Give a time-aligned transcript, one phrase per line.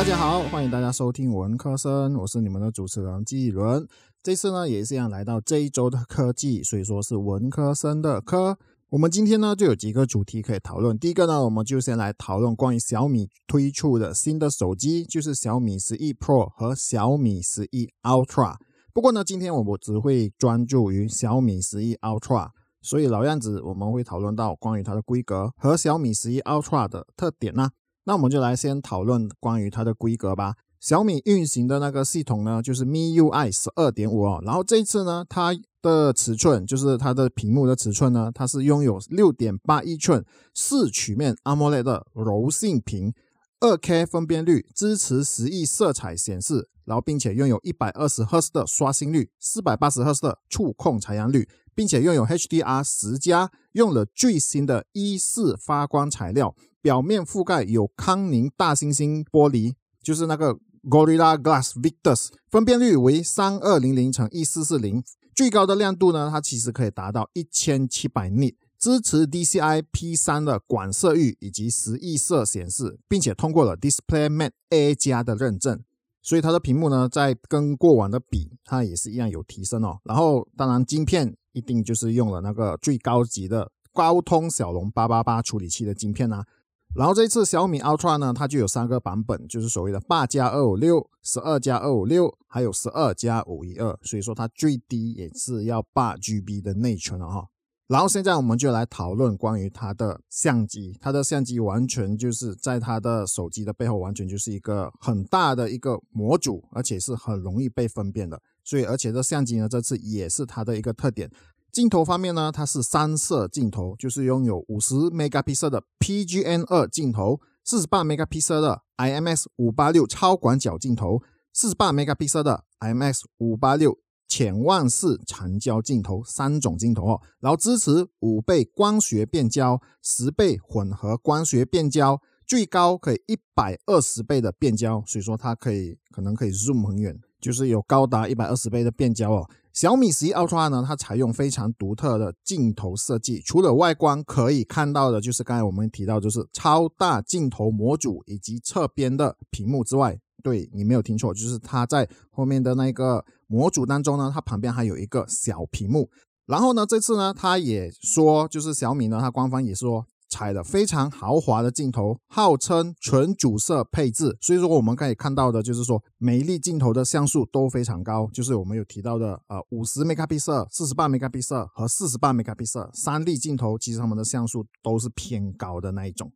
[0.00, 3.86] 大家好，欢迎大家收听文科生，我是你们的主持人季伦。
[4.22, 8.56] 这次呢，也是要来到这一周的科技，所以说是文科生的科。
[8.88, 10.98] 我们今天呢，就有几个主题可以讨论。
[10.98, 18.56] 第一个呢，我们就先来讨论关于小米推出的新的手机，就是小米十一 Pro 和小米十一 Ultra。
[18.94, 22.48] 不过呢，今天我们只会专注于小米十一 Ultra，
[22.80, 27.68] 所以老样子我们会讨论到关于它的规格和小米十一 Ultra 的特点呢。
[28.10, 30.56] 那我们就来先讨论关于它的规格吧。
[30.80, 34.42] 小米运行的那个系统呢，就是 MIUI 十二点五哦。
[34.44, 43.14] 然后这一次呢，它的尺寸就是它的屏幕的尺寸呢，它是拥有六点八一寸四曲面 AMOLED 的柔性屏，
[43.60, 56.56] 二 K 分辨率，支持十亿色彩显示，然后并且拥有一百二十赫兹的刷新率，四百八十赫兹的触控采样率，并且拥有 HDR 十加，用了最新的 E 四发光材料。
[56.82, 65.02] 表面覆盖有康宁大猩猩玻璃，就是那个 Gorilla Glass Victus，分辨率为三二零零乘一四四零，
[65.34, 75.84] 最高的亮度呢，它其实可以达到一千七百尼，支持 DCI P 三的广色域以及十亿色显示，并且通过了 DisplayMate A 加的认证，
[76.22, 79.98] 所以它的屏幕呢，在跟过往的比，它也是一样有提升哦。
[80.04, 86.46] 然后当然晶片一定就是用了那个最高级的高通骁龙八八八处理器的晶片啊。
[86.94, 93.96] 然后这次小米 Ultra 呢，它就有三个版本，就是所谓的八加二五六、十二加二五六，还有十二加五一二。
[94.02, 97.46] 所以说它最低也是要八 GB 的内存了哈。
[97.86, 108.40] 然后现在我们就来讨论关于它的相机，它的相机完全就是在它的手机的背后，完全就是一个很大的一个模组，而且是很容易被分辨的。
[108.62, 111.28] 所以而且这相机呢，这次也是它的一个特点。
[111.72, 121.22] 镜头方面呢，它是三摄镜头，就是拥有五十 megapixel 的 PGN 二镜头，四十八 megapixel 的 IMX 五八六超广角镜头，
[121.52, 139.48] 四十八 megapixel 的 IMX 五八六潜望式长焦镜头三种镜头哦，然后支持五倍光学变焦、十倍混合光学变焦，最高可以一百二十倍的变焦，所以说它可以可能可以 zoom 很远，就是有高达一百二十倍的变焦哦。
[139.72, 143.40] 小米十一 Ultra 呢，它采用非常独特的镜头设计。
[143.40, 156.10] 除了外观可以看到的，就是刚才我们提到，就是超大镜头模组以及侧边的屏幕之外，对你没有听错，就是它在后面的那个模组当中呢，它旁边还有一个小屏幕。
[156.46, 160.06] 然后呢，这次呢，它也说，就是小米呢，它官方也说。
[160.30, 176.32] 采了非常豪华的镜头，号称纯主摄配置，所以说我们可以看到的就是说每一粒镜头的像素都非常高，就是我们有提到的呃五十 megapixel、四十八 megapixel 和四十八 megapixel 三粒镜头，其实它们的像素都是偏高的那一种，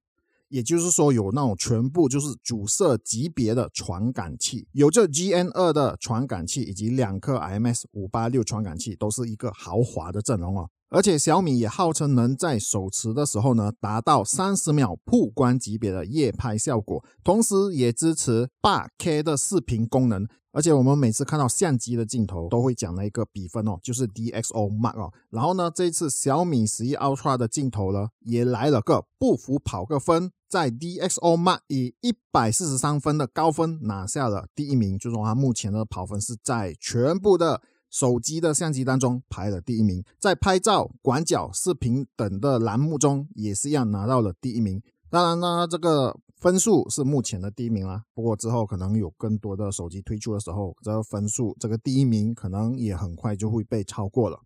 [0.49, 10.69] 也就是说有那种全部就是主摄级别的传感器，有这 GN 二的传感器以及两颗 IMX 五八六传感器，都是一个豪华的阵容哦。
[10.95, 20.25] 而且小米也号称能在手持的时候呢，达到三十秒曝光级别的夜拍效果，同时也支持八 K 的视频功能。
[20.53, 25.13] 而且我们每次看到相机的镜头都会讲了一个比分哦，就是 DxO Mark 哦。
[25.31, 37.61] 然后呢，这一次小米十一 Ultra 的镜头呢，也来了个不服跑个分，在 DxO Mark 以一百四十三分的高分拿下了第一名，就说它目前的跑分是在全部的。
[37.95, 44.83] 手机的相机当中排了第一名，在拍照、广角、视频等的栏目中也是一样拿到了第一名。
[45.09, 48.03] 当然呢，这个分数是目前的第一名啦。
[48.13, 54.41] 不过之后可能有更多的手机推出的时候，这个分数这个第一名可能也很快就会被超过了。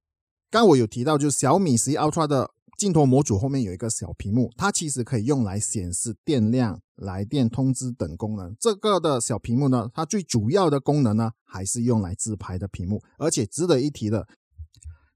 [0.51, 2.51] 刚我有提到，就是小米十一 Ultra 的。
[2.79, 8.55] 镜头模组后面有一个小屏幕，它其实可以用来显示电量、来电通知等功能。
[8.61, 13.03] 这个的小屏幕呢，它最主要的功能呢，还是用来自拍的屏幕。
[13.19, 14.29] 而且值得一提的，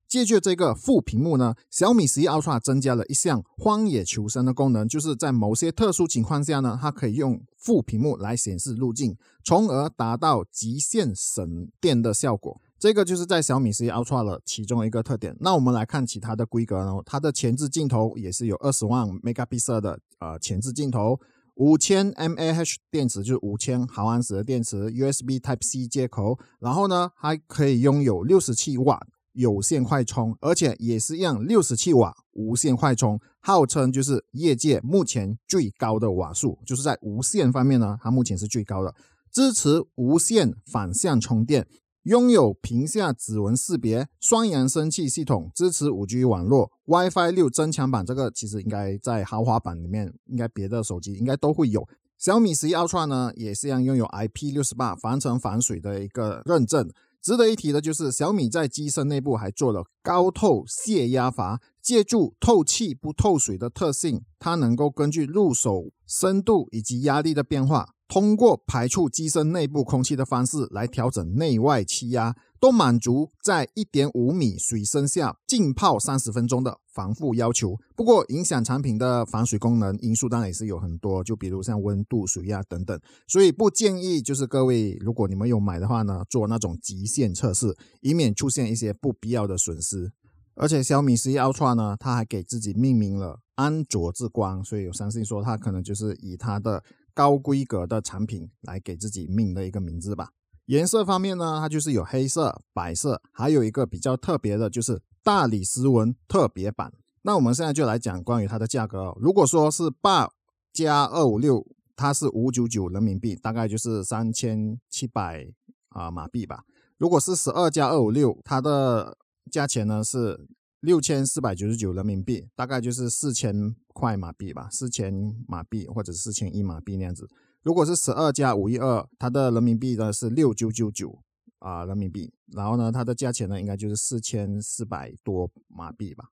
[0.08, 12.60] 借助这个副屏幕呢，小米十一 Ultra 增加了一项荒野求生的功能，就是在某些特殊情况下呢，它可以用副屏幕来显示路径，从而达到极限省电的效果。
[12.82, 15.36] 这个就是在小米十一 Ultra 的其中一个特点。
[15.38, 16.92] 那我们来看其他的规格呢？
[17.06, 21.20] 它的前置镜头也是有二十万 megapixel 的呃前置镜头，
[21.54, 29.00] 五千 mAh 电池就是五千毫安时的电池，USB Type C 接口，然后呢还可以拥有六十七瓦
[29.34, 38.92] 有线快充，而且也是一样六十七瓦无线快充，号称就是业界目前最高的瓦数，就是在无线方面呢，它目前是最高的，
[39.30, 41.68] 支持无线反向充电。
[42.04, 48.04] 拥有屏下指纹识别、双扬声器系统，支持五 G 网络、WiFi 六增强版。
[48.04, 51.88] 这个其实应该在豪华版里面，应该别的手机应该都会有。
[52.18, 56.90] 小米十一 Ultra 呢，也是一样拥有 IP 六十八防尘防水的一个认证。
[57.20, 67.90] 值得一提的就是，小米在机身内部还做了高透泄压阀，借助透气不透水的特性，它能够根据入手深度以及压力的变化。
[68.12, 77.74] 通过排出机身内部空气的方式来调整内外气压，都满足在一点五米水深下浸泡三十分钟的防护要求。
[77.96, 83.00] 不过，影响产品的防水功能因素当然也是有很多，就比如像温度、水压等等。
[83.26, 90.12] 所以不建议就是各位，如果你们有买的话呢，做那种极限测试，以免出现一些不必要的损失。
[90.54, 96.84] 而且小米十一 Ultra 呢，它还给自己命名了“安卓之光”，所以我相信说它可能就是以它的。
[97.14, 100.30] 高规格的产品来给自己命的一个名字吧。
[100.66, 106.92] 颜色方面呢，它就是有黑色、白色，还有一个比较特别的，就是大理石纹特别版。
[107.22, 109.18] 那我们现在就来讲关于它的价格哦。
[109.20, 110.30] 如果说是八
[110.72, 111.66] 加二五六，
[111.96, 115.46] 它是五九九人民币，大概就是三千七百
[115.90, 116.64] 啊马币吧。
[116.98, 119.18] 如果是十二加二五六，它的
[119.50, 120.46] 价钱呢是。
[120.82, 125.14] 六千四百九十九人民币，大概就是四千块马币吧，四千
[125.46, 127.28] 马币或者四千一马币那样子。
[127.62, 131.20] 如果是十二加五一二，它的人民币呢是六九九九
[131.60, 136.24] 啊人民币，然后呢，它的价钱呢应该就是四千四百多马币吧。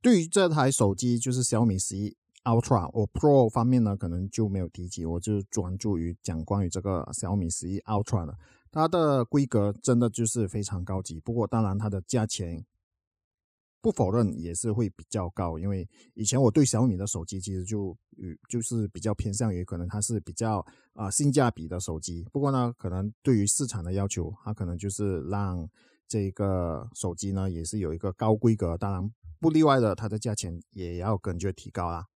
[0.00, 8.38] 对于这台手机，就是小米十一 Ultra 或 Pro 方面呢，可能就没有提及，我就专注于讲关于这个小米十一 Ultra 的，
[8.70, 11.18] 它的规格真的就是非常高级。
[11.18, 12.64] 不过当然它的价钱。
[13.88, 20.62] 不否认也是会比较高，因为以前我对小米的手机其实就与就是比较偏向于可能它是比较
[20.92, 22.22] 啊性价比的手机。
[22.30, 25.66] 不过呢，可能对于市场的要求，它可能就是让
[26.06, 32.08] 这个手机呢也是有一个高规格，当然不例外的，它的价钱也要跟着提高啦。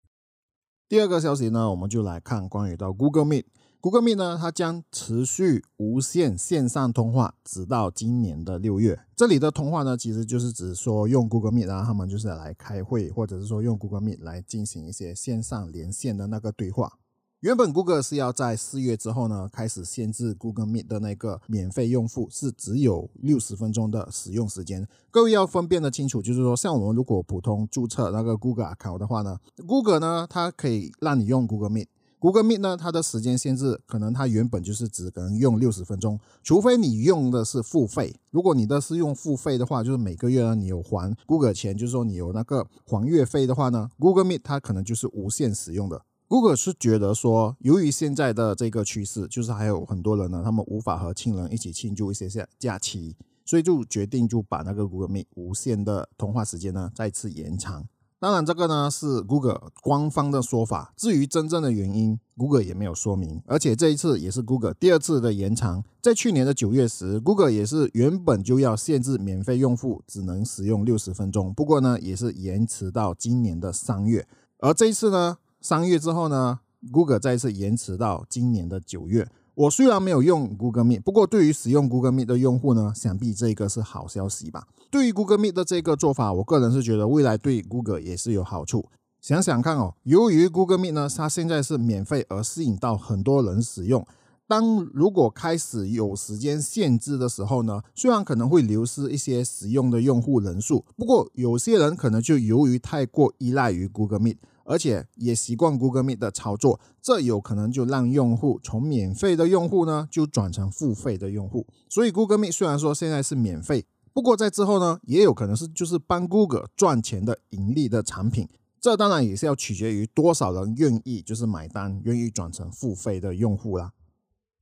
[0.90, 3.46] 第二个消息呢，我们就来看关于到 Google Meet。
[3.82, 9.00] Google Meet 呢，它将持续无线线上通话，直到今年的六月。
[9.16, 16.92] 这里的通话呢，其实就是指说用 Google Meet，然后他们就是来开会，或者是说用 Google Meet 来进行一些线上连线的那个对话。
[17.40, 24.86] 原本 Google 是要在四月之后呢，开始限制 Google Meet 的那个免费用户是只有六十分钟的使用时间。
[25.10, 31.88] 各位要分辨的清楚，就是说，像我们如果普通注册那个 Google account 的话呢，Google 呢，它可以让你用 Google Meet。
[32.22, 38.14] Google Meet 呢，它的时间限制可能它原本就是只能用六十分钟，除非你用的是付费。
[38.30, 46.00] 如果你的是用付费的话，就是每个月呢你有还 Google 钱，就是说你有那个还月费的话呢，Google Meet 它可能就是无限使用的。
[46.28, 57.84] Google 是觉得说，由于现在的这个趋势，就是还有很多人呢，他们无法和亲人一起庆祝一些假假期，所以就决定就把那个 Google Meet 无限的通话时间呢再次延长。
[58.22, 60.94] 当然，这个呢是 Google 官方的说法。
[60.96, 63.42] 至于真正的原因，Google 也没有说明。
[63.48, 65.82] 而且这一次也是 Google 第二次的延长。
[66.00, 71.52] 在去年的九月时，Google 也是原本就要限制免费用户只能使用六十分钟。
[71.52, 74.28] 不过呢，也是延迟到今年的三月。
[74.60, 76.60] 而这一次呢，三月之后呢
[76.92, 79.28] ，Google 再一次延迟到今年的九月。
[79.54, 84.66] 我虽然没有用 Google Meet，不过对于使用 Google Meet 的用户呢，想必这个是好消息吧。
[84.90, 88.86] 对于 Google Meet 的这个做法，我个人是觉得未来对 Google 也是有好处。
[89.20, 94.06] 想想看哦，由于 Google Meet 呢，它现在是免费而吸引到很多人使用。
[94.48, 104.38] 当如果开始有时间限制的时候呢，虽然可能会流失一些使用的用户人数，不过有些人可能就由于太过依赖于 Google Meet。
[104.64, 111.66] 而且也习惯 Google Meet 的操作，这有可能就让用户从免费的用户呢，就转成付费的用户。
[111.88, 118.48] 所以 Google Meet 虽然说现在是免费，不过在之后呢，也有可能是就是帮 Google 赚钱的盈利的产品。
[118.80, 123.92] 这当然也是要取决于多少人愿意就是买单，愿意转成付费的用户啦。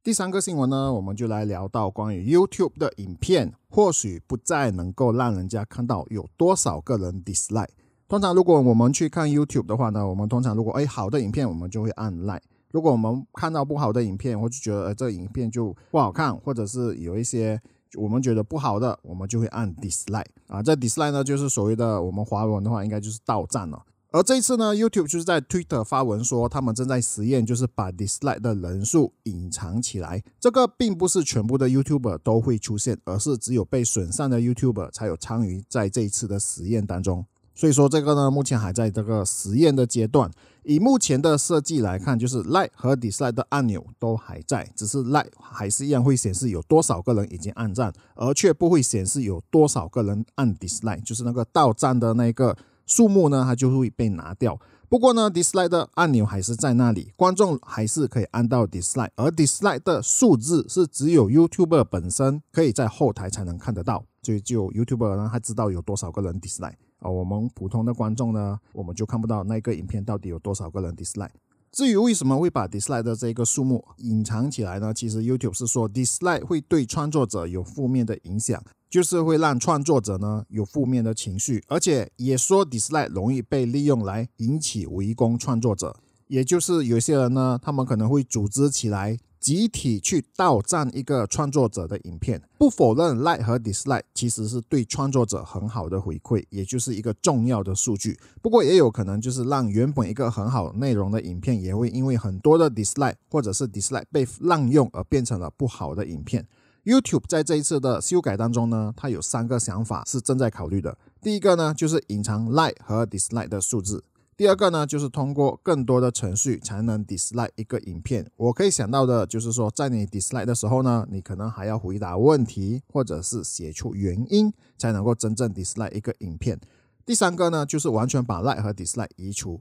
[0.03, 7.69] 第三个新闻呢，我们就来聊到关于 YouTube 的影片，或许不再能够让人家看到有多少个人 dislike。
[8.11, 12.41] 通常，如果我们去看 YouTube 的话呢，我们通常如果哎好的影片，我们就会按 like；
[12.73, 17.63] 如果我们看到不好的影片，或者觉得呃这影片就不好看，或者是有一些
[17.97, 20.27] 我们觉得不好的，我们就会按 dislike。
[20.49, 23.81] 啊，这 dislike 呢，就是所谓的我们华文的话，应该就是倒赞了。
[24.11, 30.21] 而这一次呢，YouTube 就是在 Twitter 发文说，他们正在实验，就是把 dislike 的人数隐藏起来。
[30.41, 37.25] 这个并不是全部的 YouTuber 都会出现，而是只有被损伤的 YouTuber 才有参与在这一次的实验当中。
[37.61, 40.31] 所以说这个呢，目前还在这个实验的阶段。
[40.63, 54.59] 以目前的设计来看，就是 like 和 dislike 的按钮都还在，只是 like 还是一样会显示有多少个人已经按赞，而却不会显示有多少个人按 dislike，就是那个到赞的那个数目呢，它就会被拿掉。
[54.89, 71.31] 不过呢，dislike 的按钮还是在那里，观众还是可以按到 dislike，而 dislike 的数字是只有 YouTuber 本身可以在后台才能看得到，所以就 YouTuber 呢，他知道有多少个人 dislike 啊，我们普通的观众呢，我们就看不到那个影片到底有多少个人 dislike。
[71.73, 74.93] 至于为什么会把 dislike 的这个数目隐藏起来呢？
[74.93, 89.17] 其实 YouTube 是说 dislike 会对创作者有负面的影响，就是会让创作者呢有负面的情绪，而且也说 dislike 容易被利用来引起围攻创作者，也就是有些人呢，他们可能会组织起来。
[89.41, 98.19] 集体去盗赞一个创作者的影片，不否认 like 和 dislike 其实是对创作者很好的回馈，也就是一个重要的数据。
[98.43, 106.47] 不过也有可能就是让原本一个很好内容的影片，也会因为很多的 dislike 或者是 dislike 被滥用而变成了不好的影片。
[106.85, 110.97] YouTube 在这一次的修改当中呢，它有三个想法是正在考虑的。
[111.21, 114.03] 第一个呢，就是隐藏 like 和 dislike 的数字。
[114.41, 118.27] 第二个呢，就是通过更多的程序才能 dislike 一个影片。
[118.39, 126.59] 我可以想到的就是说，在你 dislike 的时候呢，你可能还要回答问题，或者是写出原因，才能够真正 dislike 一个影片。
[127.05, 129.61] 第三个呢，就是完全把 like 和 dislike 移除。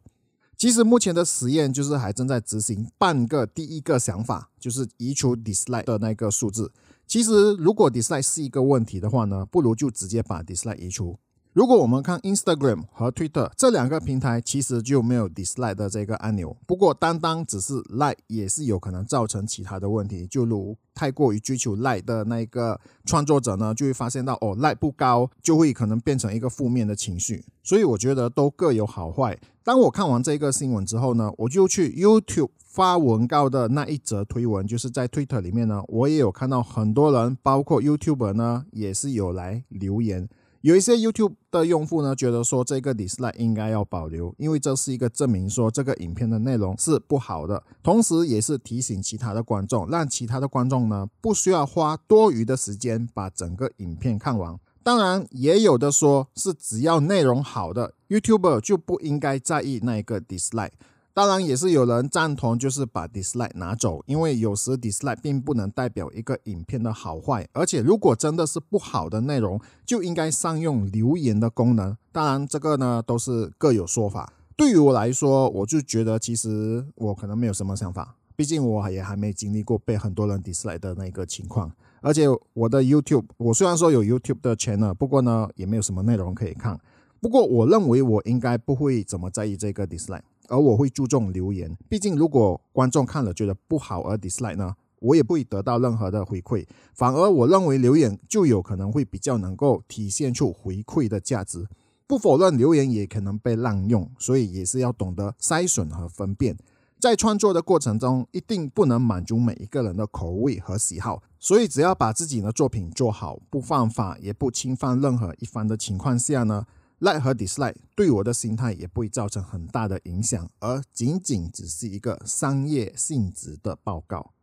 [0.58, 6.72] 其实目前的实验就是还正在执行半个第一个想法，就是移除 dislike 的那个数字。
[7.06, 11.20] 其实如果 dislike 是一个问题的话呢，不如就直接把 dislike 移除。
[11.52, 16.56] 如果我们看 Instagram 和 Twitter 这两个平台，其实就没有 dislike 的这个按钮。
[16.68, 27.44] 不过，单单只是 like 也是有可能造成其他的问题，就如太过于追求 like 的那个创作者呢，就会发现到哦，like 不高，就会可能变成一个负面的情绪。
[27.64, 29.40] 所以我觉得都各有好坏。
[29.64, 40.30] 当我看完这个新闻之后呢，我就去 YouTube 发文告的那一则推文，就是在 Twitter 里面呢，我也有看到很多人，包括 YouTuber 呢，也是有来留言。
[40.62, 54.60] 有一些 YouTube 的用户呢，觉得说这个 dislike 应该要保留，因为这是一个证明说这个影片的内容是不好的，同时也是提醒其他的观众，让其他的观众呢不需要花多余的时间把整个影片看完。
[54.84, 60.72] 当然，也有的说是只要内容好的 YouTuber 就不应该在意那一个 dislike。
[61.14, 71.98] 当然也是有人赞同，就是把 dislike 拿走，因为有时 dislike 并不能代表一个影片的好坏，而且如果真的是不好的内容，就应该善用留言的功能。
[72.12, 74.32] 当然，这个呢都是各有说法。
[74.56, 81.72] 对于我来说，我就觉得其实我可能没有什么想法，毕竟我也还没经历过被很多人 dislike 的那个情况。
[82.02, 86.80] 而且我的 YouTube，我虽然说有 YouTube 的 channel，不过呢也没有什么内容可以看。
[87.20, 90.22] 不过我认为我应该不会怎么在意这个 dislike。
[90.50, 96.66] 而我会注重留言，毕竟如果观众看了觉得不好而 dislike 呢，我也不会得到任何的回馈。
[96.94, 101.68] 反而我认为留言就有可能会比较能够体现出回馈的价值。
[102.06, 106.58] 不否认留言也可能被滥用，所以也是要懂得筛选和分辨。
[107.00, 116.66] 在创作的过程中，一定不能满足每一个人的口味和喜好，所以只要把自己的作品做好，不犯法也不侵犯任何一方的情况下呢
[117.00, 124.34] ？like 和 dislike 对我的心态也不会造成很大的影响，而仅仅只是一个商业性质的报告。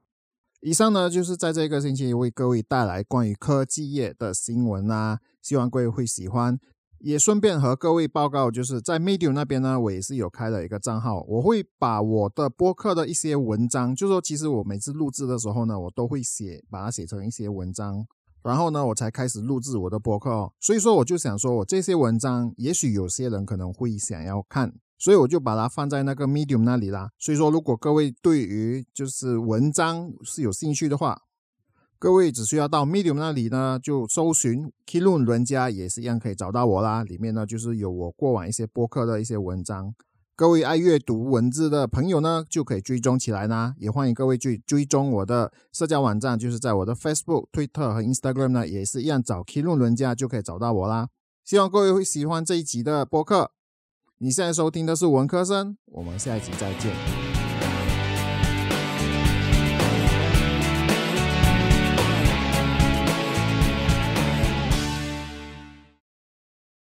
[0.61, 6.59] 以上呢，就是在这个星期为各位带来关于科技业的新闻啊，希望各位会喜欢。
[6.99, 18.07] 也顺便和各位报告，就是在 Medium 那边呢，我也是有开了一个账号，我会把我的播客的一些文章，就说其实我每次录制的时候呢，我都会写，把它写成一些文章。
[18.47, 20.53] 然后呢，我才开始录制我的博客哦。
[20.61, 27.11] 所以说，我就想说，我这些文章，也许有些人可能会想要看，所以我就把它放在那个 Medium 那里啦。
[27.19, 31.23] 所以说，如果各位对于就是文章是有兴趣的话，
[31.99, 37.03] 各位只需要到 Medium 那里呢，就搜寻 Kilun 伦家，也是一样可以找到我啦。
[37.03, 39.93] 里面呢，就是有我过往一些播客的一些文章。
[40.39, 43.75] 各位爱阅读文字的朋友呢，就可以追踪起来啦。
[43.79, 51.09] 也欢迎各位去追踪我的社交网站，就是在我的 Facebook、Twitter 和 Instagram 呢，也是一样找 Kilo 伦家就可以找到我啦。
[51.43, 53.53] 希望各位会喜欢这一集的播客。
[54.19, 57.26] 你现在收听的是文科生，我们下一集再见。